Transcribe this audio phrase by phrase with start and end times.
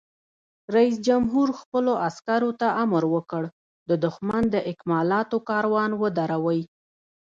[0.75, 3.43] رئیس جمهور خپلو عسکرو ته امر وکړ؛
[3.89, 6.61] د دښمن د اکمالاتو کاروان ودروئ!